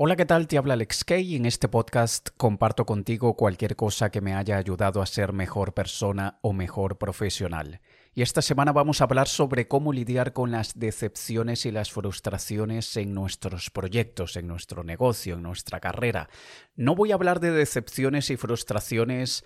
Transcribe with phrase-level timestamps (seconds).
[0.00, 0.46] Hola, ¿qué tal?
[0.46, 4.56] Te habla Alex Kay y en este podcast comparto contigo cualquier cosa que me haya
[4.56, 7.80] ayudado a ser mejor persona o mejor profesional.
[8.14, 12.96] Y esta semana vamos a hablar sobre cómo lidiar con las decepciones y las frustraciones
[12.96, 16.28] en nuestros proyectos, en nuestro negocio, en nuestra carrera.
[16.76, 19.44] No voy a hablar de decepciones y frustraciones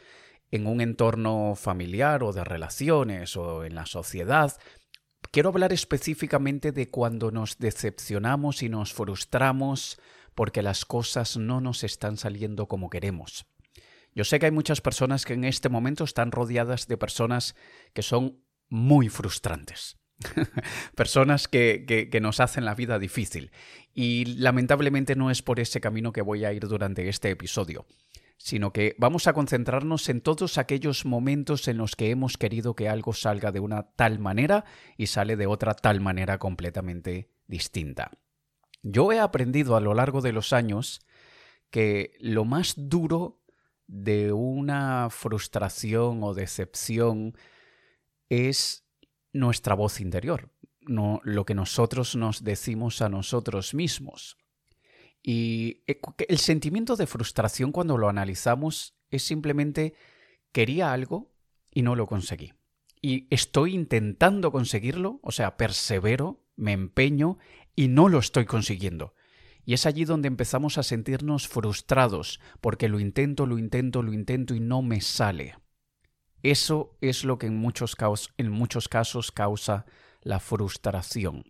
[0.50, 4.52] en un entorno familiar o de relaciones o en la sociedad.
[5.30, 9.98] Quiero hablar específicamente de cuando nos decepcionamos y nos frustramos
[10.34, 13.46] porque las cosas no nos están saliendo como queremos.
[14.14, 17.54] Yo sé que hay muchas personas que en este momento están rodeadas de personas
[17.94, 19.98] que son muy frustrantes.
[20.94, 23.50] personas que, que, nos hacen la vida difícil.
[23.94, 27.86] Y lamentablemente no es por ese camino que voy a ir durante este episodio,
[28.36, 32.88] sino que vamos a concentrarnos en todos aquellos momentos en los que hemos querido que
[32.88, 34.64] algo salga de una tal manera
[34.96, 38.12] y sale de otra tal manera completamente distinta.
[38.82, 41.00] Yo he aprendido a lo largo de los años
[41.70, 43.40] que lo más duro
[43.86, 47.36] de una frustración o decepción
[48.28, 48.84] es
[49.32, 54.36] nuestra voz interior, no, lo que nosotros nos decimos a nosotros mismos.
[55.22, 59.94] Y eh, el sentimiento de frustración cuando lo analizamos es simplemente
[60.50, 61.32] quería algo
[61.70, 62.52] y no lo conseguí.
[63.00, 67.38] Y estoy intentando conseguirlo, o sea, persevero, me empeño
[67.74, 69.14] y no lo estoy consiguiendo.
[69.64, 74.54] Y es allí donde empezamos a sentirnos frustrados, porque lo intento, lo intento, lo intento
[74.54, 75.56] y no me sale.
[76.42, 77.96] Eso es lo que en muchos,
[78.36, 79.86] en muchos casos causa
[80.22, 81.44] la frustración.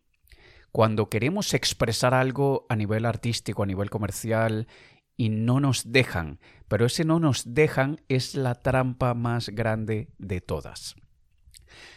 [0.71, 4.69] Cuando queremos expresar algo a nivel artístico, a nivel comercial,
[5.17, 10.41] y no nos dejan, pero ese no nos dejan es la trampa más grande de
[10.41, 10.97] todas.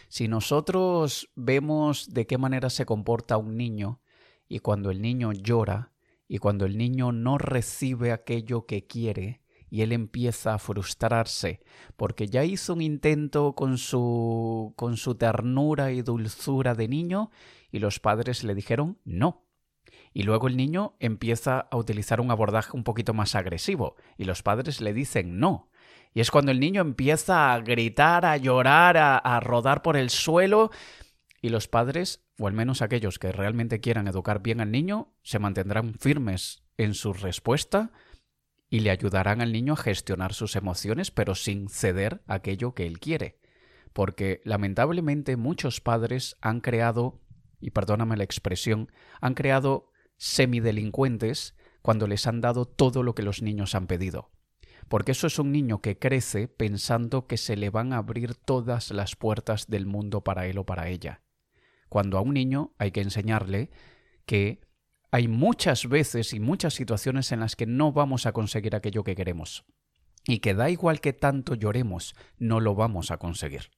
[0.08, 4.00] Si nosotros vemos de qué manera se comporta un niño
[4.48, 5.92] y cuando el niño llora
[6.28, 11.60] y cuando el niño no recibe aquello que quiere y él empieza a frustrarse
[11.96, 17.30] porque ya hizo un intento con su con su ternura y dulzura de niño
[17.70, 19.42] y los padres le dijeron no.
[20.12, 24.42] Y luego el niño empieza a utilizar un abordaje un poquito más agresivo y los
[24.42, 25.68] padres le dicen no.
[26.14, 30.08] Y es cuando el niño empieza a gritar, a llorar, a, a rodar por el
[30.08, 30.70] suelo
[31.40, 35.38] y los padres o al menos aquellos que realmente quieran educar bien al niño, se
[35.38, 37.92] mantendrán firmes en su respuesta
[38.68, 42.98] y le ayudarán al niño a gestionar sus emociones, pero sin ceder aquello que él
[42.98, 43.38] quiere.
[43.92, 47.22] Porque lamentablemente muchos padres han creado,
[47.60, 53.40] y perdóname la expresión, han creado semidelincuentes cuando les han dado todo lo que los
[53.40, 54.30] niños han pedido.
[54.88, 58.90] Porque eso es un niño que crece pensando que se le van a abrir todas
[58.90, 61.22] las puertas del mundo para él o para ella
[61.88, 63.70] cuando a un niño hay que enseñarle
[64.24, 64.60] que
[65.10, 69.14] hay muchas veces y muchas situaciones en las que no vamos a conseguir aquello que
[69.14, 69.64] queremos.
[70.26, 73.70] Y que da igual que tanto lloremos, no lo vamos a conseguir.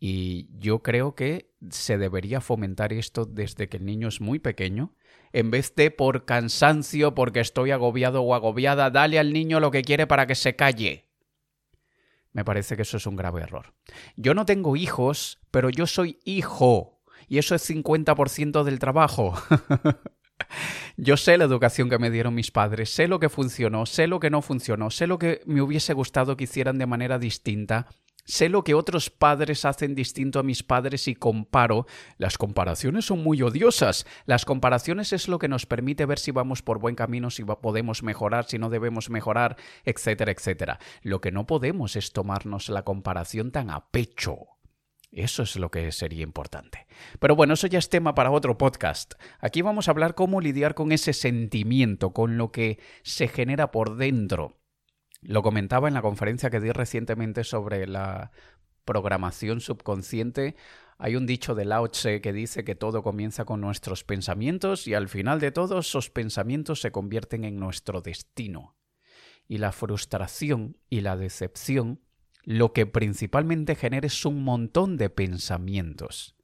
[0.00, 4.94] Y yo creo que se debería fomentar esto desde que el niño es muy pequeño,
[5.32, 9.82] en vez de por cansancio, porque estoy agobiado o agobiada, dale al niño lo que
[9.82, 11.07] quiere para que se calle.
[12.32, 13.74] Me parece que eso es un grave error.
[14.16, 17.00] Yo no tengo hijos, pero yo soy hijo.
[17.28, 19.34] Y eso es 50% del trabajo.
[20.96, 24.18] Yo sé la educación que me dieron mis padres, sé lo que funcionó, sé lo
[24.18, 27.86] que no funcionó, sé lo que me hubiese gustado que hicieran de manera distinta
[28.28, 31.86] Sé lo que otros padres hacen distinto a mis padres y comparo.
[32.18, 34.06] Las comparaciones son muy odiosas.
[34.26, 38.02] Las comparaciones es lo que nos permite ver si vamos por buen camino, si podemos
[38.02, 39.56] mejorar, si no debemos mejorar,
[39.86, 40.78] etcétera, etcétera.
[41.00, 44.40] Lo que no podemos es tomarnos la comparación tan a pecho.
[45.10, 46.86] Eso es lo que sería importante.
[47.20, 49.14] Pero bueno, eso ya es tema para otro podcast.
[49.40, 53.96] Aquí vamos a hablar cómo lidiar con ese sentimiento, con lo que se genera por
[53.96, 54.57] dentro
[55.20, 58.30] lo comentaba en la conferencia que di recientemente sobre la
[58.84, 60.56] programación subconsciente.
[60.96, 64.94] Hay un dicho de Lao Tse que dice que todo comienza con nuestros pensamientos y
[64.94, 68.76] al final de todo esos pensamientos se convierten en nuestro destino.
[69.46, 72.00] Y la frustración y la decepción
[72.44, 76.34] lo que principalmente genera es un montón de pensamientos.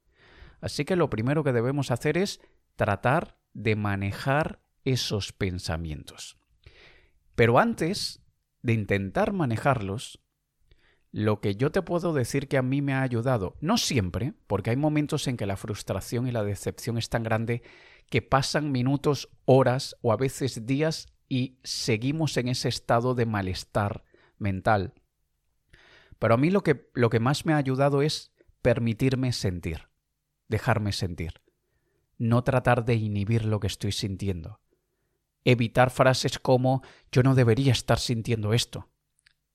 [0.61, 2.41] Así que lo primero que debemos hacer es
[2.75, 6.37] tratar de manejar esos pensamientos.
[7.33, 8.24] Pero antes
[8.65, 10.19] de intentar manejarlos,
[11.11, 14.71] lo que yo te puedo decir que a mí me ha ayudado, no siempre, porque
[14.71, 17.61] hay momentos en que la frustración y la decepción es tan grande
[18.09, 24.03] que pasan minutos, horas o a veces días y seguimos en ese estado de malestar
[24.39, 24.95] mental.
[26.17, 28.33] Pero a mí lo que, lo que más me ha ayudado es
[28.63, 29.89] permitirme sentir,
[30.47, 31.41] dejarme sentir,
[32.17, 34.59] no tratar de inhibir lo que estoy sintiendo.
[35.45, 38.89] Evitar frases como yo no debería estar sintiendo esto.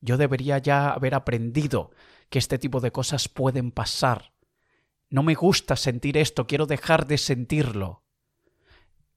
[0.01, 1.91] Yo debería ya haber aprendido
[2.31, 4.33] que este tipo de cosas pueden pasar.
[5.11, 8.05] No me gusta sentir esto, quiero dejar de sentirlo.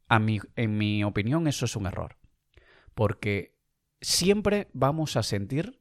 [0.09, 0.21] A
[0.55, 2.17] en mi opinión eso es un error.
[2.93, 3.55] Porque
[4.01, 5.79] siempre vamos a sentir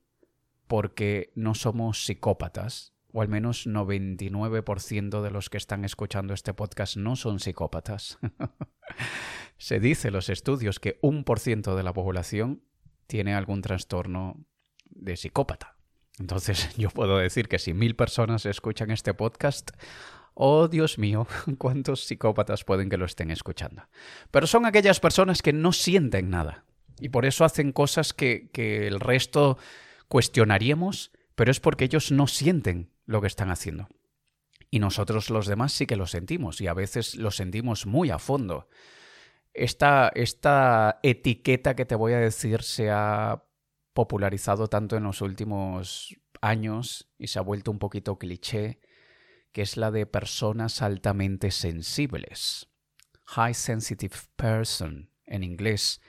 [0.67, 6.97] porque no somos psicópatas, o al menos 99% de los que están escuchando este podcast
[6.97, 8.19] no son psicópatas.
[9.59, 12.63] Se dice en los estudios que un por ciento de la población
[13.07, 14.45] tiene algún trastorno
[14.87, 15.77] de psicópata.
[16.19, 19.71] Entonces yo puedo decir que si mil personas escuchan este podcast,
[20.35, 21.27] oh Dios mío,
[21.59, 23.83] cuántos psicópatas pueden que lo estén escuchando.
[24.31, 26.65] Pero son aquellas personas que no sienten nada
[26.99, 29.59] y por eso hacen cosas que, que el resto
[30.09, 33.89] cuestionaríamos, pero es porque ellos no sienten lo que están haciendo.
[34.71, 38.19] Y nosotros los demás sí que lo sentimos y a veces lo sentimos muy a
[38.19, 38.69] fondo.
[39.53, 43.45] Esta, esta etiqueta que te voy a decir se ha
[43.93, 48.81] popularizado tanto en los últimos años y se ha vuelto un poquito cliché,
[49.53, 52.69] que es la de personas altamente sensibles.
[53.27, 56.01] High sensitive person en inglés.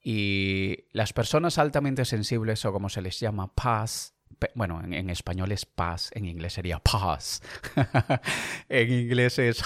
[0.00, 4.14] Y las personas altamente sensibles, o como se les llama, PAS,
[4.54, 7.42] bueno, en, español es paz, en inglés sería paz.
[8.68, 9.62] en inglés es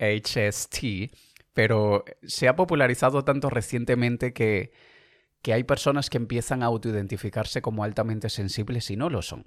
[0.00, 0.78] HST,
[1.52, 4.72] pero se ha popularizado tanto recientemente que,
[5.42, 9.46] que hay personas que empiezan a autoidentificarse como altamente sensibles y no lo son.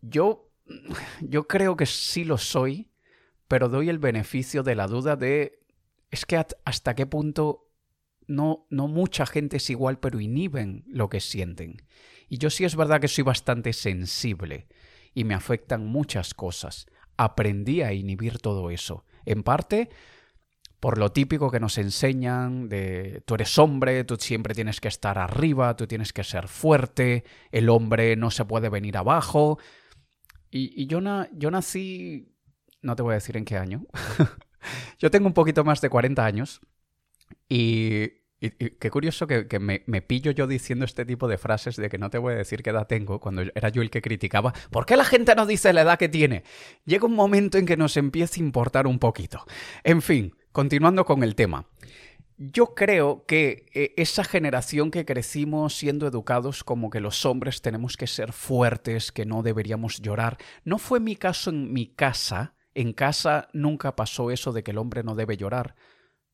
[0.00, 0.50] Yo,
[1.20, 2.90] yo creo que sí lo soy,
[3.48, 5.60] pero doy el beneficio de la duda de
[6.10, 7.70] es que hasta qué punto
[8.26, 11.82] no, no mucha gente es igual, pero inhiben lo que sienten.
[12.32, 14.66] Y yo sí es verdad que soy bastante sensible
[15.12, 16.86] y me afectan muchas cosas.
[17.18, 19.04] Aprendí a inhibir todo eso.
[19.26, 19.90] En parte
[20.80, 25.18] por lo típico que nos enseñan de tú eres hombre, tú siempre tienes que estar
[25.18, 29.58] arriba, tú tienes que ser fuerte, el hombre no se puede venir abajo.
[30.50, 31.00] Y, yo,
[31.34, 32.34] yo nací,
[32.80, 33.84] no te voy a decir en qué año,
[34.98, 36.62] yo tengo un poquito más de 40 años
[37.46, 42.10] y qué curioso que, me, pillo yo diciendo este tipo de frases de que no
[42.10, 44.96] te voy a decir qué edad tengo, cuando era yo el que criticaba, ¿por qué
[44.96, 46.42] la gente no dice la edad que tiene?
[46.84, 49.44] Llega un momento en que nos empieza a importar un poquito.
[49.84, 51.66] En fin, continuando con el tema.
[52.38, 57.96] Yo creo que eh, esa generación que crecimos siendo educados como que los hombres tenemos
[57.96, 62.54] que ser fuertes, que no deberíamos llorar, no fue mi caso en mi casa.
[62.74, 65.76] En casa nunca pasó eso de que el hombre no debe llorar.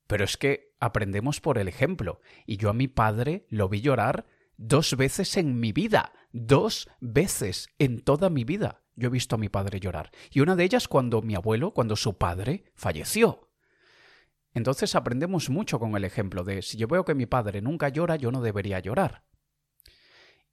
[0.08, 2.20] Pero es que aprendemos por el ejemplo.
[2.46, 4.26] Y yo a mi padre lo vi llorar
[4.56, 6.12] dos veces en mi vida.
[6.32, 8.82] Dos veces en toda mi vida.
[8.96, 10.10] Yo he visto a mi padre llorar.
[10.30, 13.50] Y una de ellas cuando mi abuelo, cuando su padre, falleció.
[14.54, 18.16] Entonces aprendemos mucho con el ejemplo de si yo veo que mi padre nunca llora,
[18.16, 19.24] yo no debería llorar.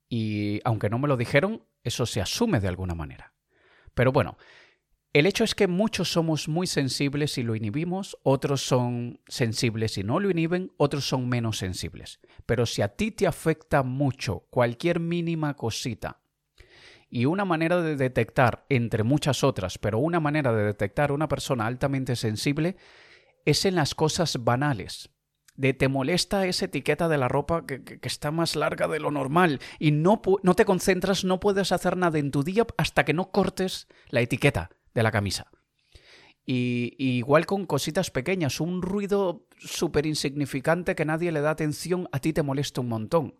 [0.08, 3.34] Y aunque no me lo dijeron, eso se asume de alguna manera.
[3.94, 4.36] Pero bueno,
[5.18, 10.04] el hecho es que muchos somos muy sensibles y lo inhibimos, otros son sensibles y
[10.04, 12.20] no lo inhiben, otros son menos sensibles.
[12.44, 16.20] Pero si a ti te afecta mucho cualquier mínima cosita,
[17.08, 21.28] y una manera de detectar, entre muchas otras, pero una manera de detectar a una
[21.28, 22.76] persona altamente sensible
[23.46, 25.08] es en las cosas banales.
[25.78, 29.92] Te molesta esa etiqueta de la ropa que, está más larga de lo normal y
[29.92, 33.88] no, no te concentras, no puedes hacer nada en tu día hasta que no cortes
[34.10, 35.52] la etiqueta de la camisa.
[36.44, 42.18] Y, igual con cositas pequeñas, un ruido súper insignificante que nadie le da atención, a
[42.18, 43.34] ti te molesta un montón.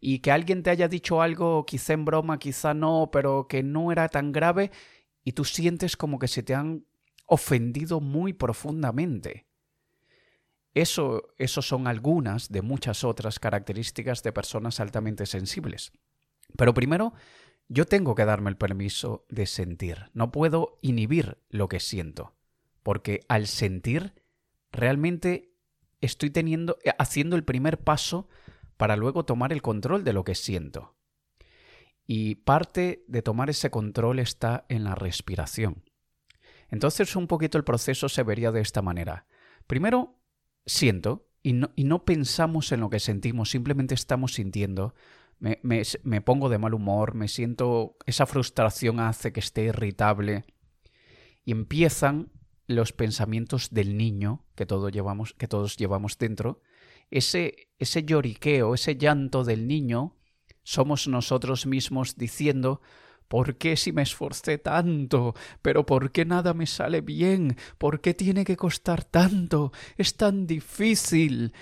[0.00, 3.90] Y que alguien te haya dicho algo, quizá en broma, quizá no, pero que no
[3.90, 4.70] era tan grave,
[5.24, 6.86] y tú sientes como que se te han
[7.26, 9.46] ofendido muy profundamente.
[10.72, 15.92] Eso, eso son algunas de muchas otras características de personas altamente sensibles.
[16.56, 17.12] Pero primero
[17.70, 20.10] yo tengo que darme el permiso de sentir.
[20.12, 22.34] No puedo inhibir lo que siento.
[22.82, 24.12] Porque al sentir,
[24.72, 25.54] realmente
[26.00, 28.28] estoy teniendo, eh, haciendo el primer paso
[28.76, 30.96] para luego tomar el control de lo que siento.
[32.08, 35.84] Y parte de tomar ese control está en la respiración.
[36.70, 39.26] Entonces un poquito el proceso se vería de esta manera.
[39.68, 40.18] Primero,
[40.66, 44.92] siento y no, y no pensamos en lo que sentimos, simplemente estamos sintiendo
[45.40, 50.44] me, pongo de mal humor, me siento, esa frustración hace que esté irritable
[51.44, 52.30] y empiezan
[52.66, 56.60] los pensamientos del niño que, todos llevamos, que todos llevamos dentro,
[57.10, 60.16] ese, ese lloriqueo, ese llanto del niño,
[60.62, 62.80] somos nosotros mismos diciendo,
[63.30, 65.36] ¿Por qué si me esforcé tanto?
[65.62, 67.56] ¿Pero por qué nada me sale bien?
[67.78, 69.72] ¿Por qué tiene que costar tanto?
[69.96, 71.52] Es tan difícil.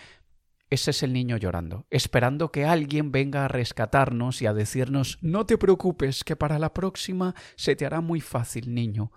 [0.70, 5.46] Ese es el niño llorando, esperando que alguien venga a rescatarnos y a decirnos No
[5.46, 9.10] te preocupes, que para la próxima se te hará muy fácil, niño.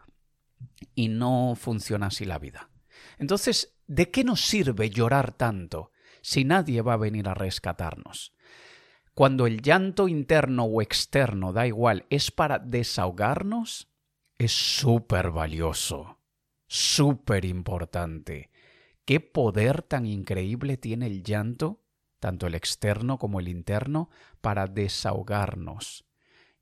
[0.96, 2.70] Y no funciona así la vida.
[3.18, 5.92] Entonces, ¿de qué nos sirve llorar tanto
[6.22, 8.34] si nadie va a venir a rescatarnos?
[9.14, 13.90] Cuando el llanto interno o externo, da igual, es para desahogarnos,
[14.38, 16.20] es súper valioso,
[16.66, 18.51] súper importante.
[19.06, 21.84] ¿Qué poder tan increíble tiene el llanto,
[22.20, 24.10] tanto el externo como el interno,
[24.42, 26.06] para desahogarnos?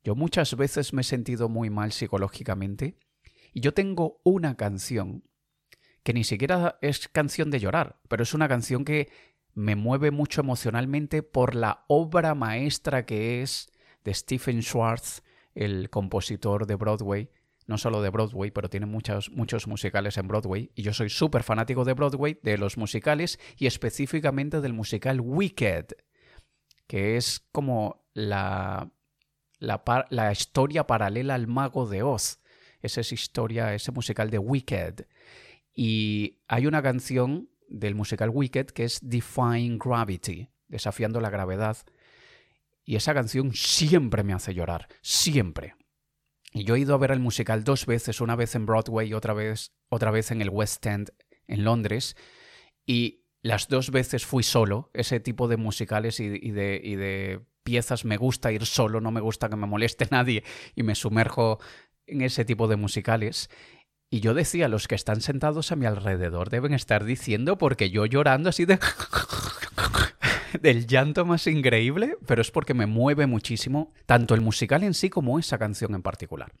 [0.02, 2.96] Yo muchas veces me he sentido muy mal psicológicamente
[3.52, 5.24] y yo tengo una canción
[6.02, 9.10] que ni siquiera es canción de llorar, pero es una canción que
[9.52, 13.70] me mueve mucho emocionalmente por la obra maestra que es
[14.04, 15.22] de Stephen Schwartz,
[15.54, 17.30] el compositor de Broadway,
[17.66, 21.42] no solo de Broadway, pero tiene muchos, muchos musicales en Broadway, y yo soy súper
[21.42, 25.86] fanático de Broadway, de los musicales, y específicamente del musical Wicked,
[26.86, 28.90] que es como la,
[29.58, 32.40] la, la historia paralela al mago de Oz.
[32.82, 35.06] Esa es historia, ese musical de Wicked.
[35.74, 41.76] Y hay una canción del musical Wicked que es Defying Gravity, desafiando la gravedad.
[42.84, 45.74] Y esa canción siempre me hace llorar, siempre.
[46.52, 49.14] Y yo he ido a ver el musical dos veces, una vez en Broadway y
[49.14, 51.10] otra vez, otra vez en el West End
[51.46, 52.16] en Londres.
[52.86, 54.90] Y las dos veces fui solo.
[54.92, 59.20] Ese tipo de musicales y, de, y de piezas me gusta ir solo, no me
[59.20, 60.42] gusta que me moleste nadie
[60.74, 61.60] y me sumerjo
[62.06, 63.48] en ese tipo de musicales.
[64.12, 68.06] Y yo decía, los que están sentados a mi alrededor deben estar diciendo, porque yo
[68.06, 68.80] llorando así de...
[70.60, 75.10] del llanto más increíble, pero es porque me mueve muchísimo tanto el musical en sí
[75.10, 76.52] como esa canción en particular.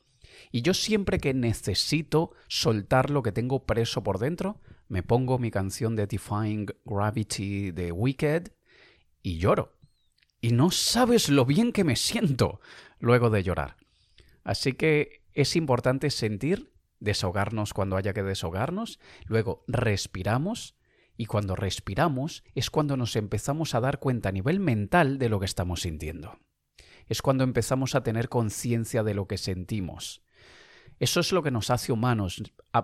[0.50, 5.50] Y yo siempre que necesito soltar lo que tengo preso por dentro, me pongo mi
[5.50, 8.48] canción de Defying Gravity de Wicked
[9.22, 9.76] y lloro.
[10.40, 12.60] Y no sabes lo bien que me siento
[12.98, 13.76] luego de llorar.
[14.42, 20.76] Así que es importante sentir desahogarnos cuando haya que desahogarnos, luego respiramos
[21.20, 25.38] y cuando respiramos es cuando nos empezamos a dar cuenta a nivel mental de lo
[25.38, 26.38] que estamos sintiendo.
[27.08, 30.22] Es cuando empezamos a tener conciencia de lo que sentimos.
[30.98, 32.42] Eso es lo que nos hace humanos.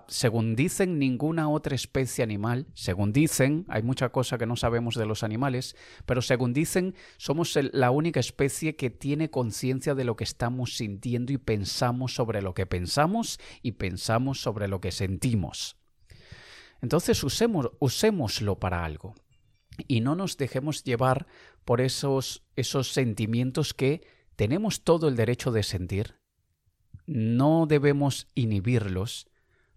[0.08, 5.06] Según dicen, ninguna otra especie animal, según dicen, hay mucha cosa que no sabemos de
[5.06, 5.74] los animales,
[6.04, 11.32] pero según dicen, somos la única especie que tiene conciencia de lo que estamos sintiendo
[11.32, 15.78] y pensamos sobre lo que pensamos y pensamos sobre lo que sentimos.
[16.82, 19.14] Entonces usemos, usémoslo para algo
[19.88, 21.26] y no nos dejemos llevar
[21.64, 24.06] por esos, esos sentimientos que
[24.36, 26.16] tenemos todo el derecho de sentir,
[27.06, 29.28] no debemos inhibirlos,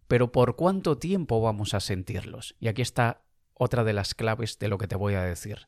[0.08, 2.56] pero ¿por cuánto tiempo vamos a sentirlos?
[2.60, 5.68] Y aquí está otra de las claves de lo que te voy a decir.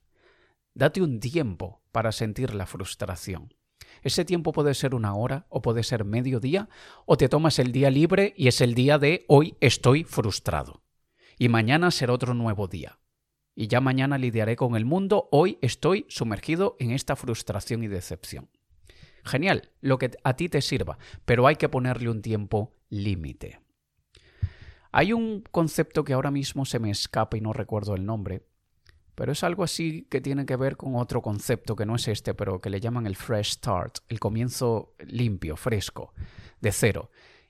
[0.74, 3.54] Date un tiempo para sentir la frustración.
[4.02, 6.70] Ese tiempo puede ser una hora o puede ser medio día
[7.06, 10.81] o te tomas el día libre y es el día de hoy estoy frustrado.
[11.42, 13.00] Y mañana será otro nuevo día.
[13.56, 18.48] Y ya mañana lidiaré con el mundo, hoy estoy sumergido en esta frustración y decepción.
[19.24, 23.60] Genial, lo que a ti te sirva, pero hay que ponerle un tiempo límite.
[24.92, 28.46] Hay un concepto que ahora mismo se me escapa y no recuerdo el nombre,
[29.16, 32.36] pero es algo así que tiene que ver con otro concepto que no es este,
[32.36, 36.14] pero que le llaman el fresh start, el comienzo limpio, fresco,
[36.60, 37.10] de cero.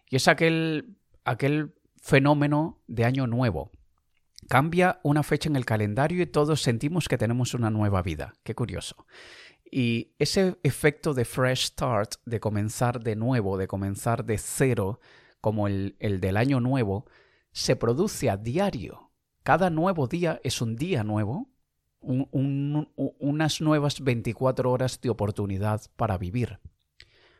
[0.10, 0.96] Y es aquel,
[1.26, 3.70] aquel fenómeno de año nuevo.
[4.48, 8.34] Cambia una fecha en el calendario y todos sentimos que tenemos una nueva vida.
[8.44, 9.06] Qué curioso.
[9.72, 15.00] Y ese efecto de fresh start, de comenzar de nuevo, de comenzar de cero,
[15.40, 17.06] como el, del año nuevo,
[17.54, 19.12] se produce a diario.
[19.44, 21.50] Cada nuevo día es un día nuevo,
[22.02, 26.60] unas nuevas 24 horas de oportunidad para vivir.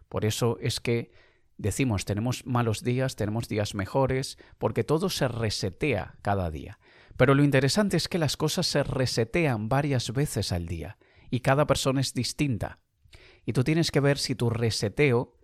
[0.08, 1.12] Por eso es que
[1.58, 6.80] decimos, tenemos malos días, tenemos días mejores, porque todo se resetea cada día.
[7.18, 10.98] Pero lo interesante es que las cosas se resetean varias veces al día
[11.30, 12.80] y cada persona es distinta.
[13.46, 15.38] Y tú tienes que ver si tu reseteo,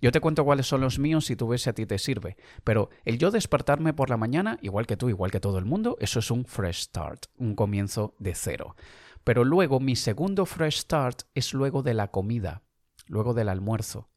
[0.00, 2.36] yo te cuento cuáles son los míos y tú ves si a ti te sirve,
[2.64, 5.96] pero el yo despertarme por la mañana, igual que tú, igual que todo el mundo,
[6.00, 8.76] eso es un fresh start, un comienzo de cero.
[9.22, 12.62] Pero luego mi segundo fresh start es luego de la comida,
[13.06, 14.10] luego del almuerzo.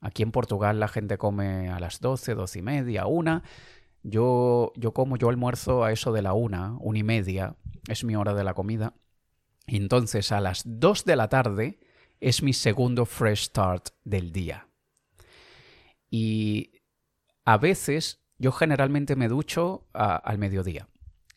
[0.00, 3.42] Aquí en Portugal la gente come a las 12, doce y media, una.
[4.08, 7.56] Yo, yo como, yo almuerzo a eso de la una, una y media,
[7.88, 8.94] es mi hora de la comida.
[9.66, 11.80] Entonces a las 2 de la tarde
[12.20, 14.68] es mi segundo fresh start del día.
[16.08, 16.82] Y
[17.44, 20.88] a veces yo generalmente me ducho al mediodía.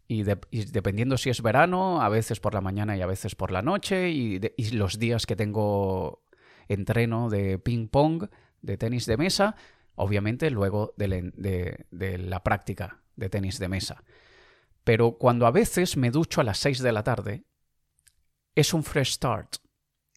[0.07, 3.63] Y, dependiendo si es verano, a veces por la mañana y a veces por la
[3.63, 4.39] noche, y,
[4.71, 6.23] los días que tengo
[6.67, 8.25] entreno de ping pong,
[8.61, 9.55] de tenis de mesa,
[9.99, 14.03] obviamente luego de, la práctica de tenis de mesa.
[14.83, 17.43] Pero cuando a veces me ducho a las 6 de la tarde,
[18.55, 19.57] es un fresh start.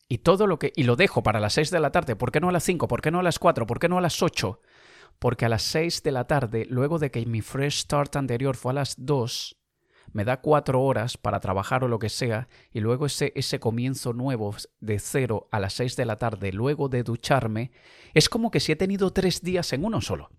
[0.08, 0.72] Y todo lo que.
[0.76, 2.16] Y lo dejo para las 6 de la tarde.
[2.16, 2.86] ¿Por qué no a las 5?
[2.86, 3.66] ¿Por qué no a las 4?
[3.66, 4.60] ¿Por qué no a las 8?
[5.18, 8.72] Porque a las 6 de la tarde, luego de que mi fresh start anterior fue
[8.72, 9.61] a las 2,
[10.12, 14.12] me da 4 horas para trabajar o lo que sea, y luego ese, ese comienzo
[14.12, 17.72] nuevo de 0 a las 6 de la tarde, luego de ducharme,
[18.14, 20.30] es como que si he tenido 3 días en uno solo.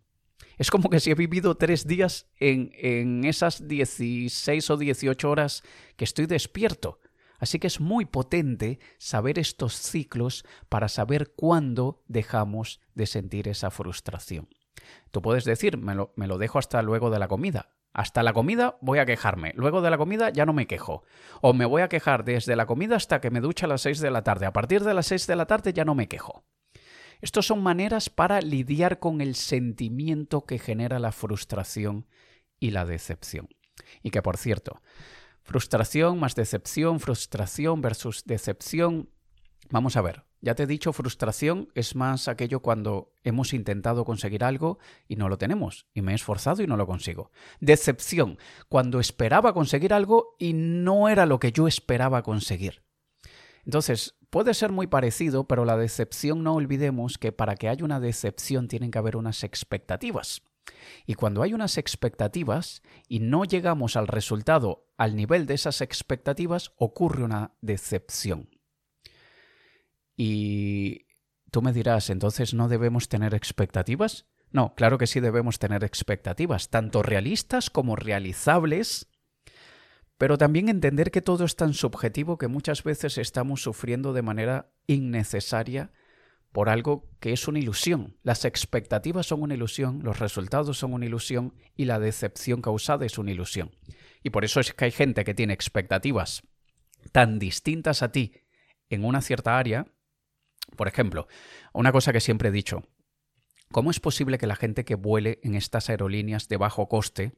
[0.58, 5.64] Es como que si he vivido tres días en, en esas 16 o 18 horas
[5.96, 7.00] que estoy despierto.
[7.40, 13.72] Así que es muy potente saber estos ciclos para saber cuándo dejamos de sentir esa
[13.72, 14.48] frustración.
[15.12, 17.74] Tú puedes decir, me lo, me lo, dejo hasta luego de la comida.
[17.94, 21.04] Hasta la comida voy a quejarme, luego de la comida ya no me quejo.
[21.42, 24.00] O me voy a quejar desde la comida hasta que me ducha a las 6
[24.00, 24.48] de la tarde.
[24.48, 26.44] A partir de las 6 de la tarde ya no me quejo.
[27.22, 32.08] Estas son maneras para lidiar con el sentimiento que genera la frustración
[32.60, 33.48] y la decepción.
[34.02, 34.82] Y que, por cierto,
[35.44, 39.10] frustración más decepción, frustración versus decepción.
[39.70, 44.44] Vamos a ver, ya te he dicho, frustración es más aquello cuando hemos intentado conseguir
[44.44, 47.32] algo y no lo tenemos, y me he esforzado y no lo consigo.
[47.62, 52.84] Decepción, cuando esperaba conseguir algo y no era lo que yo esperaba conseguir.
[53.64, 58.02] Entonces, puede ser muy parecido, pero la decepción no olvidemos que para que haya una
[58.02, 60.42] decepción tienen que haber unas expectativas.
[61.06, 66.74] Y cuando hay unas expectativas y no llegamos al resultado al nivel de esas expectativas,
[66.76, 68.50] ocurre una decepción.
[70.16, 71.08] Y
[71.52, 74.26] tú me dirás, entonces no debemos tener expectativas?
[74.52, 79.08] No, claro que sí debemos tener expectativas, tanto realistas como realizables,
[80.18, 84.72] pero también entender que todo es tan subjetivo que muchas veces estamos sufriendo de manera
[84.86, 85.92] innecesaria
[86.54, 88.16] por algo que es una ilusión.
[88.22, 93.18] Las expectativas son una ilusión, los resultados son una ilusión y la decepción causada es
[93.18, 93.72] una ilusión.
[94.22, 96.44] Y por eso es que hay gente que tiene expectativas
[97.12, 98.34] tan distintas a ti
[98.90, 99.88] en una cierta área.
[100.76, 101.28] Por ejemplo,
[101.74, 102.84] una cosa que siempre he dicho,
[103.72, 107.34] ¿cómo es posible que la gente que vuele en estas aerolíneas de bajo coste,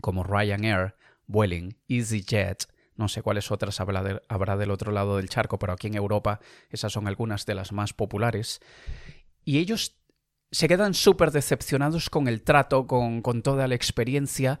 [0.00, 0.94] como Ryanair,
[1.26, 5.94] Vueling, EasyJet, no sé cuáles otras habrá, del otro lado del charco, pero aquí en
[5.94, 6.40] Europa
[6.70, 8.60] esas son algunas de las más populares.
[9.44, 9.96] Y ellos
[10.52, 14.60] se quedan súper decepcionados con el trato, con, con toda la experiencia.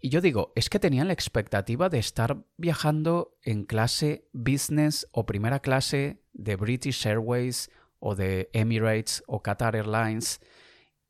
[0.00, 5.26] Y yo digo, es que tenían la expectativa de estar viajando en clase business o
[5.26, 10.40] primera clase de British Airways o de Emirates o Qatar Airlines.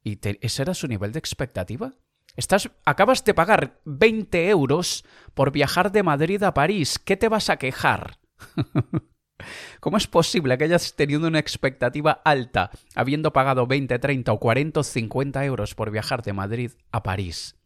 [0.02, 1.92] ¿Y ese era su nivel de expectativa?
[2.36, 6.98] Estás, acabas de pagar 20 euros por viajar de Madrid a París.
[6.98, 8.18] ¿Qué te vas a quejar?
[9.80, 14.80] ¿Cómo es posible que hayas tenido una expectativa alta habiendo pagado 20, 30 o 40
[14.80, 17.59] o 50 euros por viajar de Madrid a París?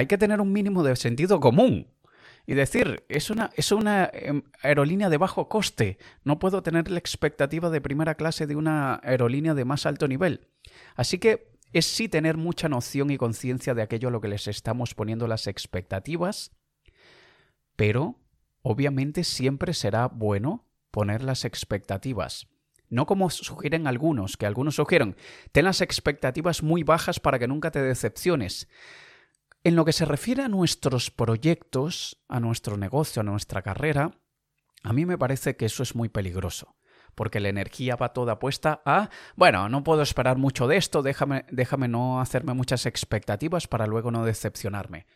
[0.00, 1.86] Hay que tener un mínimo de sentido común
[2.46, 6.98] y decir, es una, es una em, aerolínea de bajo coste, no puedo tener la
[6.98, 10.48] expectativa de primera clase de una aerolínea de más alto nivel.
[10.96, 14.48] Así que es sí tener mucha noción y conciencia de aquello a lo que les
[14.48, 16.52] estamos poniendo las expectativas,
[17.76, 18.16] pero
[18.62, 22.48] obviamente siempre será bueno poner las expectativas.
[22.88, 25.14] No como sugieren algunos, que algunos sugieren,
[25.52, 28.66] ten las expectativas muy bajas para que nunca te decepciones.
[29.62, 34.12] En lo que se refiere a nuestros proyectos, a nuestro negocio, a nuestra carrera,
[34.82, 36.76] a mí me parece que eso es muy peligroso
[37.14, 41.44] porque la energía va toda puesta a, bueno, no puedo esperar mucho de esto, déjame,
[41.50, 45.06] déjame no hacerme muchas expectativas para luego no decepcionarme.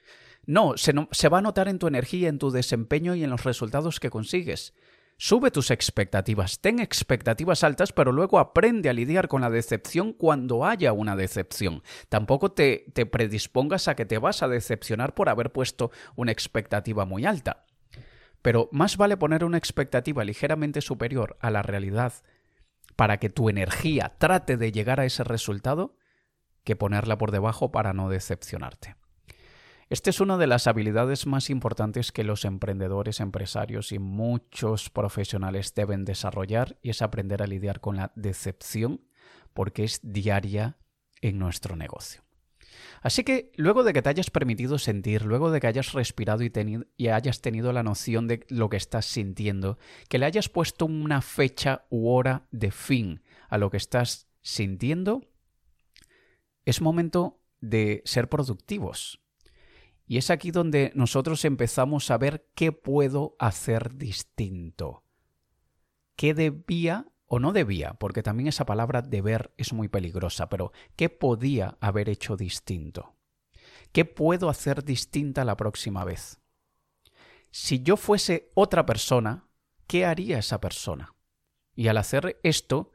[0.47, 3.31] No se, no, se va a notar en tu energía, en tu desempeño y en
[3.31, 4.75] los resultados que consigues.
[5.17, 10.67] Sube tus expectativas, ten expectativas altas, pero luego aprende a lidiar con la decepción cuando
[10.67, 11.83] haya una decepción.
[12.09, 17.05] Tampoco te, te predispongas a que te vas a decepcionar por haber puesto una expectativa
[17.05, 17.65] muy alta.
[18.43, 22.13] Pero más vale poner una expectativa ligeramente superior a la realidad
[22.97, 25.97] para que tu energía trate de llegar a ese resultado
[26.65, 28.97] que ponerla por debajo para no decepcionarte.
[29.95, 35.73] Esta es una de las habilidades más importantes que los emprendedores, empresarios y muchos profesionales
[35.73, 39.03] deben desarrollar y es aprender a lidiar con la decepción
[39.53, 40.79] porque es diaria
[41.21, 42.25] en nuestro negocio.
[43.03, 47.07] Así que luego de que te hayas permitido sentir, luego de que hayas respirado y,
[47.07, 49.79] hayas tenido la noción de lo que estás sintiendo,
[50.09, 55.21] que le hayas puesto una fecha u hora de fin a lo que estás sintiendo,
[56.65, 59.24] es momento de ser productivos.
[60.07, 65.03] Y es aquí donde nosotros empezamos a ver qué puedo hacer distinto.
[66.17, 67.95] ¿Qué debía o no debía?
[67.95, 73.17] Porque también esa palabra deber es muy peligrosa, pero ¿qué podía haber hecho distinto?
[73.93, 76.41] ¿Qué puedo hacer distinta la próxima vez?
[77.51, 79.49] Si yo fuese otra persona,
[79.87, 81.15] ¿qué haría esa persona?
[81.75, 82.91] Y al hacer esto,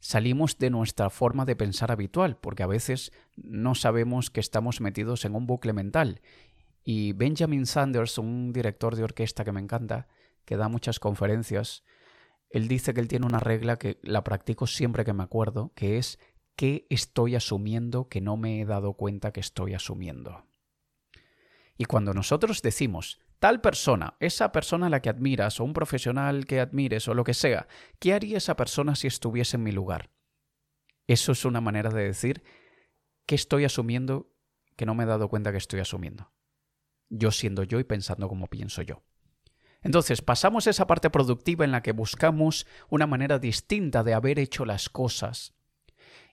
[0.00, 5.24] salimos de nuestra forma de pensar habitual, porque a veces no sabemos que estamos metidos
[5.24, 6.20] en un bucle mental.
[6.84, 10.08] Y Benjamin Sanders, un director de orquesta que me encanta,
[10.44, 11.84] que da muchas conferencias,
[12.50, 15.98] él dice que él tiene una regla que la practico siempre que me acuerdo, que
[15.98, 16.18] es
[16.56, 20.44] ¿qué estoy asumiendo que no me he dado cuenta que estoy asumiendo?
[21.76, 26.46] Y cuando nosotros decimos, tal persona, esa persona a la que admiras, o un profesional
[26.46, 30.10] que admires, o lo que sea, ¿qué haría esa persona si estuviese en mi lugar?
[31.06, 32.42] Eso es una manera de decir
[33.26, 34.32] que estoy asumiendo
[34.76, 36.32] que no me he dado cuenta que estoy asumiendo.
[37.10, 39.02] Yo siendo yo y pensando como pienso yo.
[39.82, 44.64] Entonces pasamos esa parte productiva en la que buscamos una manera distinta de haber hecho
[44.64, 45.54] las cosas.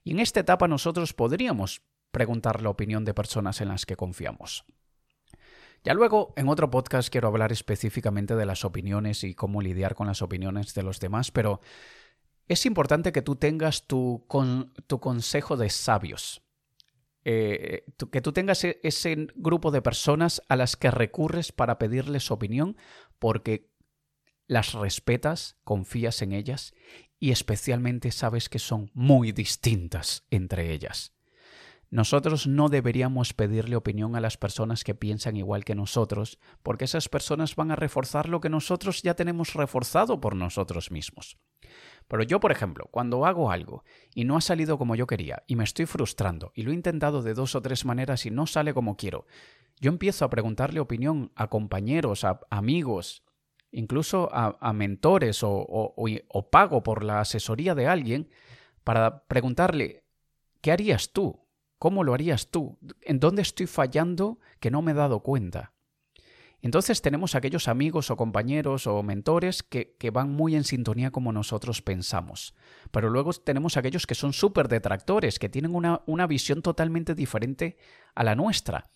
[0.03, 4.65] Y en esta etapa nosotros podríamos preguntar la opinión de personas en las que confiamos.
[5.85, 10.07] Ya luego, en otro podcast quiero hablar específicamente de las opiniones y cómo lidiar con
[10.07, 11.61] las opiniones de los demás, pero
[12.47, 16.41] es importante que tú tengas tu, consejo de sabios.
[17.23, 22.31] Eh, que tú tengas e, ese grupo de personas a las que recurres para pedirles
[22.31, 22.77] opinión
[23.19, 23.69] porque
[24.47, 26.73] las respetas, confías en ellas
[27.19, 31.14] y especialmente sabes que son muy distintas entre ellas.
[31.95, 37.07] Nosotros no deberíamos pedirle opinión a las personas que piensan igual que nosotros, porque esas
[37.07, 41.37] personas van a reforzar lo que nosotros ya tenemos reforzado por nosotros mismos.
[42.09, 45.55] Pero yo, por ejemplo, cuando hago algo y no ha salido como yo quería y
[45.55, 48.73] me estoy frustrando y lo he intentado de dos o tres maneras y no sale
[48.73, 49.25] como quiero,
[49.79, 53.23] yo empiezo a preguntarle opinión a compañeros, a amigos,
[53.71, 58.29] incluso a, mentores o, pago por la asesoría de alguien
[58.83, 60.03] para preguntarle,
[60.59, 61.44] ¿qué harías tú?
[61.77, 62.79] ¿Cómo lo harías tú?
[63.01, 65.73] ¿En dónde estoy fallando que no me he dado cuenta?
[66.61, 71.83] Entonces tenemos aquellos amigos o compañeros o mentores que, van muy en sintonía como nosotros
[71.83, 72.55] pensamos.
[72.89, 77.77] Pero luego tenemos aquellos que son súper detractores, que tienen una visión totalmente diferente
[78.15, 78.89] a la nuestra.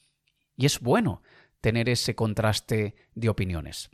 [0.56, 1.22] Y es bueno
[1.62, 3.92] tener ese contraste de opiniones.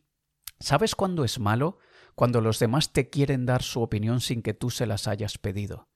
[0.59, 1.79] ¿Sabes cuándo es malo?
[2.15, 5.89] Cuando los demás te quieren dar su opinión sin que tú se las hayas pedido.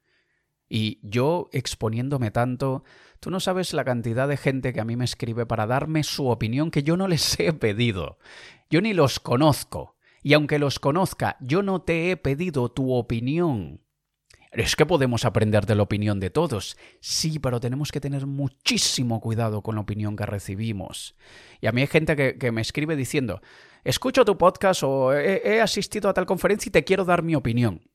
[0.69, 2.83] Y yo exponiéndome tanto,
[3.19, 6.27] tú no sabes la cantidad de gente que a mí me escribe para darme su
[6.27, 8.19] opinión que yo no les he pedido.
[8.69, 9.97] Yo ni los conozco.
[10.21, 13.81] Y aunque los conozca, yo no te he pedido tu opinión.
[14.51, 16.77] Es que podemos aprender de la opinión de todos.
[16.99, 21.15] Sí, pero tenemos que tener muchísimo cuidado con la opinión que recibimos.
[21.61, 23.41] Y a mí hay gente que, me escribe diciendo,
[23.83, 27.88] escucho tu podcast o he asistido a tal conferencia y te quiero dar mi opinión.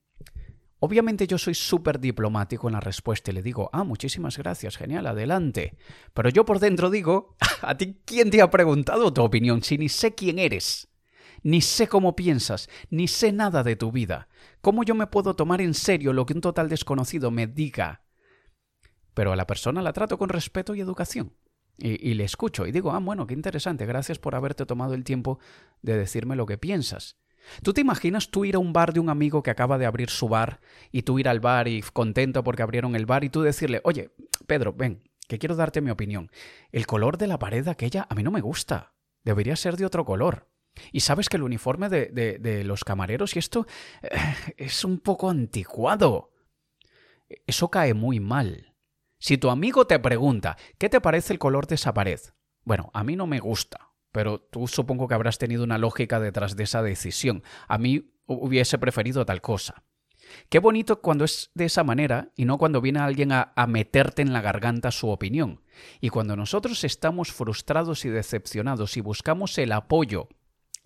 [0.85, 5.07] Obviamente yo soy súper diplomático en la respuesta y le digo, ah, muchísimas gracias, genial,
[5.07, 5.79] adelante.
[6.13, 9.89] Pero yo por dentro digo, ¿a ti quién te ha preguntado tu opinión si ni
[9.89, 10.87] sé quién eres?
[11.41, 14.27] Ni sé cómo piensas, ni sé nada de tu vida.
[14.61, 18.03] ¿Cómo yo me puedo tomar en serio lo que un total desconocido me diga?
[19.15, 21.33] Pero a la persona la trato con respeto y educación.
[21.79, 25.03] Y, y, le escucho y digo, ah, bueno, qué interesante, gracias por haberte tomado el
[25.03, 25.39] tiempo
[25.81, 27.17] de decirme lo que piensas.
[27.63, 30.09] ¿Tú te imaginas tú ir a un bar de un amigo que acaba de abrir
[30.09, 30.59] su bar
[30.91, 34.11] y tú ir al bar y contento porque abrieron el bar y tú decirle, oye,
[34.47, 36.31] Pedro, ven, que quiero darte mi opinión.
[36.71, 38.93] El color de la pared aquella a mí no me gusta.
[39.23, 40.49] Debería ser de otro color.
[40.91, 43.65] Y sabes que el uniforme de, de, los camareros y esto
[44.01, 44.09] eh,
[44.57, 46.31] es un poco anticuado.
[47.47, 48.75] Eso cae muy mal.
[49.17, 52.19] Si tu amigo te pregunta, ¿qué te parece el color de esa pared?
[52.63, 56.55] Bueno, a mí no me gusta pero tú supongo que habrás tenido una lógica detrás
[56.55, 57.43] de esa decisión.
[57.67, 59.83] A mí hubiese preferido tal cosa.
[60.47, 64.31] Qué bonito cuando es de esa manera y no cuando viene alguien a, meterte en
[64.31, 65.63] la garganta su opinión.
[65.99, 70.29] Y cuando nosotros estamos frustrados y decepcionados y buscamos el apoyo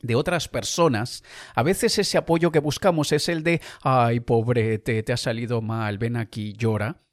[0.01, 5.03] de otras personas, a veces ese apoyo que buscamos es el de ay, pobre, te,
[5.03, 7.03] te ha salido mal, ven aquí, llora.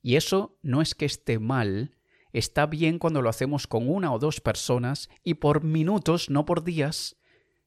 [0.00, 1.95] Y eso no es que esté mal,
[2.38, 6.64] está bien cuando lo hacemos con una o dos personas y por minutos, no por
[6.64, 7.16] días,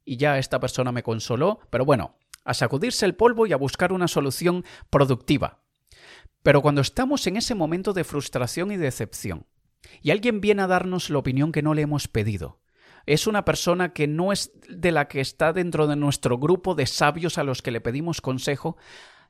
[0.05, 3.93] y ya esta persona me consoló, pero bueno, a sacudirse el polvo y a buscar
[3.93, 5.63] una solución productiva.
[6.43, 9.45] Pero cuando estamos en ese momento de frustración y decepción,
[10.01, 12.60] y alguien viene a darnos la opinión que no le hemos pedido,
[13.05, 16.86] es una persona que no es de la que está dentro de nuestro grupo de
[16.86, 18.77] sabios a los que le pedimos consejo,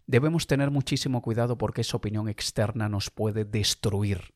[0.05, 4.33] debemos tener muchísimo cuidado porque esa opinión externa nos puede destruir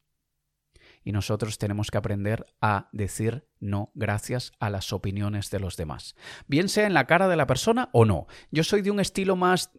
[1.03, 6.15] y nosotros tenemos que aprender a decir no gracias a las opiniones de los demás.
[6.47, 8.27] Bien sea en la cara de la persona o no.
[8.51, 9.71] Yo soy de un estilo más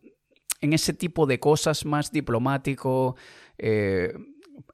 [0.61, 3.17] en ese tipo de cosas, más diplomático,
[3.59, 4.15] eh,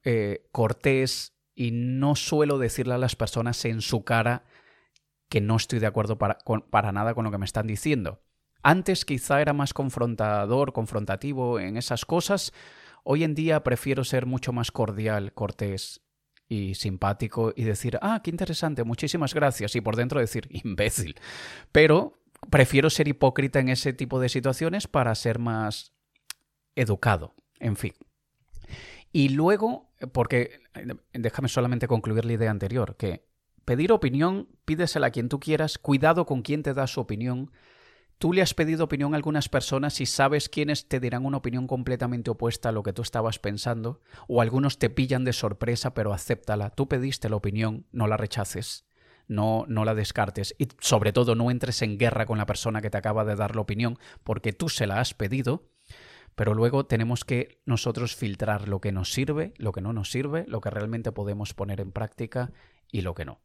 [0.03, 4.45] eh, cortés, y no suelo decirle a las personas en su cara
[5.29, 6.37] que no estoy de acuerdo para,
[6.69, 8.21] para nada con lo que me están diciendo.
[8.63, 12.53] Antes quizá era más confrontador, confrontativo en esas cosas.
[13.03, 16.01] Hoy en día prefiero ser mucho más cordial, cortés
[16.51, 21.15] y simpático y decir, ah, qué interesante, muchísimas gracias, y por dentro decir, imbécil.
[21.71, 25.93] Pero prefiero ser hipócrita en ese tipo de situaciones para ser más
[26.75, 27.93] educado, en fin.
[29.13, 30.59] Y luego, porque
[31.13, 33.23] déjame solamente concluir la idea anterior, que
[33.63, 37.51] pedir opinión, pídesela a quien tú quieras, cuidado con quien te da su opinión,
[38.21, 41.65] Tú le has pedido opinión a algunas personas y sabes quiénes te dirán una opinión
[41.65, 46.13] completamente opuesta a lo que tú estabas pensando, o algunos te pillan de sorpresa, pero
[46.13, 46.69] acéptala.
[46.69, 48.85] Tú pediste la opinión, no la rechaces,
[49.27, 52.91] no, no la descartes y sobre todo no entres en guerra con la persona que
[52.91, 55.71] te acaba de dar la opinión porque tú se la has pedido.
[56.35, 60.45] Pero luego tenemos que nosotros filtrar lo que nos sirve, lo que no nos sirve,
[60.47, 62.51] lo que realmente podemos poner en práctica
[62.91, 63.41] y lo que no.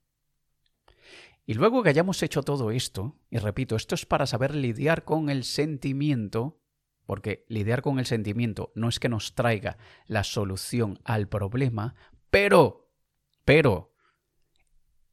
[1.46, 5.30] Y luego que hayamos hecho todo esto, y repito, esto es para saber lidiar con
[5.30, 6.60] el sentimiento,
[7.06, 11.94] porque lidiar con el sentimiento no es que nos traiga la solución al problema,
[12.30, 12.90] pero,
[13.44, 13.94] pero,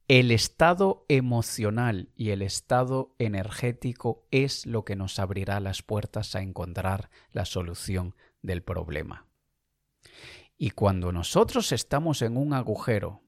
[0.07, 6.41] el estado emocional y el estado energético es lo que nos abrirá las puertas a
[6.41, 9.27] encontrar la solución del problema.
[10.57, 13.22] Y cuando nosotros estamos en un agujero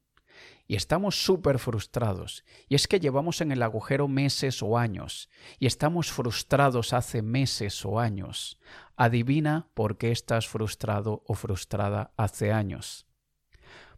[0.67, 2.43] y estamos súper frustrados.
[2.67, 7.85] Y es que llevamos en el agujero meses o años, y estamos frustrados hace meses
[7.85, 8.59] o años.
[8.95, 13.05] Adivina por qué estás frustrado o frustrada hace años.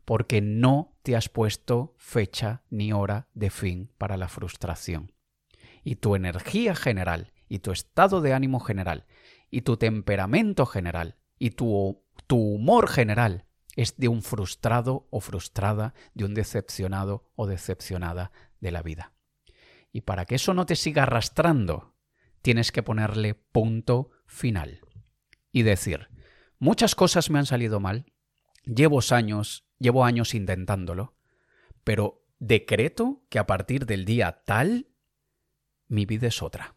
[0.03, 5.13] Porque no te has puesto fecha ni hora de fin para la frustración.
[5.84, 9.06] Y tu energía general, y tu estado de ánimo general,
[9.49, 13.47] y tu temperamento general, y tu, tu humor general
[13.78, 19.13] es de un frustrado o frustrada, de un decepcionado o decepcionada de la vida.
[19.94, 21.96] Y para que eso no te siga arrastrando,
[22.42, 24.82] tienes que ponerle punto final
[25.52, 26.10] y decir,
[26.58, 28.12] muchas cosas me han salido mal,
[28.66, 31.16] llevo años, llevo años intentándolo,
[31.84, 34.88] pero decreto que a partir del día tal,
[35.88, 36.76] mi vida es otra.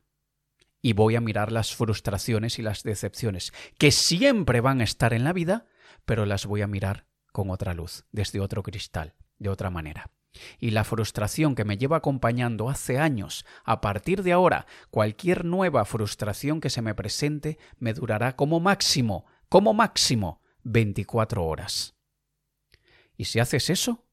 [0.83, 5.25] Y voy a mirar las frustraciones y las decepciones, que siempre van a estar en
[5.25, 5.67] la vida,
[6.05, 10.11] pero las voy a mirar con otra luz, desde otro cristal, de otra manera.
[10.59, 15.85] Y la frustración que me lleva acompañando hace años, a partir de ahora, cualquier nueva
[15.85, 21.97] frustración que se me presente me durará como máximo, como máximo, 24 horas.
[23.17, 24.07] Y si haces eso,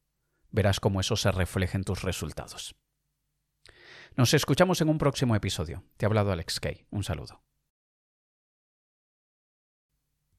[0.50, 2.74] verás cómo eso se refleja en tus resultados.
[4.16, 5.84] Nos escuchamos en un próximo episodio.
[5.96, 6.86] Te ha hablado Alex Kay.
[6.90, 7.47] Un saludo.